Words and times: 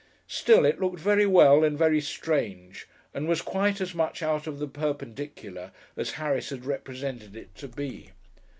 Still, 0.25 0.65
it 0.65 0.79
looked 0.81 0.99
very 0.99 1.27
well, 1.27 1.63
and 1.63 1.77
very 1.77 2.01
strange, 2.01 2.87
and 3.13 3.27
was 3.27 3.43
quite 3.43 3.79
as 3.79 3.93
much 3.93 4.23
out 4.23 4.47
of 4.47 4.57
the 4.57 4.65
perpendicular 4.65 5.71
as 5.95 6.13
Harris 6.13 6.49
had 6.49 6.65
represented 6.65 7.35
it 7.35 7.53
to 7.57 7.67
be. 7.67 8.09